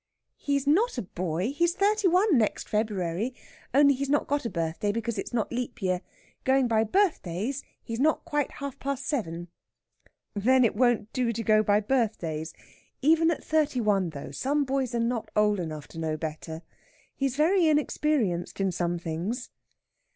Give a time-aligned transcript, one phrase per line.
[0.39, 1.51] "He's not a boy.
[1.51, 3.35] He's thirty one next February.
[3.71, 6.01] Only he's not got a birthday, because it's not leap year.
[6.43, 9.47] Going by birthdays he's not quite half past seven."
[10.33, 12.51] "Then it won't do to go by birthdays.
[13.03, 16.63] Even at thirty one, though, some boys are not old enough to know better.
[17.15, 19.51] He's very inexperienced in some things."